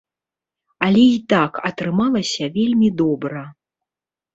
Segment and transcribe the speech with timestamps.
[0.85, 3.49] Але і так атрымалася вельмі добра.